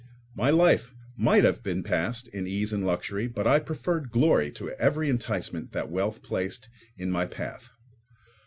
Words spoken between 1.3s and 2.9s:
have been passed in ease and